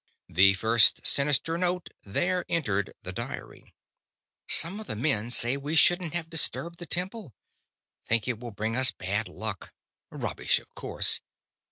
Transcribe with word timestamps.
The 0.29 0.55
first 0.55 1.05
sinister 1.05 1.59
note 1.59 1.89
there 2.03 2.43
entered 2.49 2.93
the 3.03 3.11
diary: 3.13 3.75
"Some 4.47 4.79
of 4.79 4.87
the 4.87 4.95
men 4.95 5.29
say 5.29 5.57
we 5.57 5.75
shouldn't 5.75 6.15
have 6.15 6.27
disturbed 6.27 6.79
the 6.79 6.87
temple. 6.87 7.35
Think 8.07 8.27
it 8.27 8.39
will 8.39 8.49
bring 8.49 8.75
us 8.75 8.89
bad 8.89 9.27
luck. 9.29 9.73
Rubbish, 10.09 10.57
of 10.57 10.73
course. 10.73 11.21